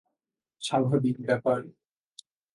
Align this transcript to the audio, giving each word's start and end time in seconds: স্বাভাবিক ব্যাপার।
স্বাভাবিক 0.61 1.15
ব্যাপার। 1.21 1.59